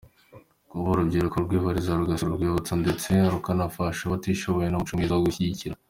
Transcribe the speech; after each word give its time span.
Kuba 0.69 0.87
urubyiruko 0.91 1.35
rwibwiriza 1.45 1.99
rugasura 1.99 2.31
urwibutso 2.33 2.73
ndetse 2.83 3.11
rukanafasha 3.33 4.01
abatishoboye 4.05 4.67
ni 4.69 4.75
umuco 4.77 4.93
mwiza 4.95 5.15
wo 5.15 5.25
gushyigikirwa. 5.27 5.77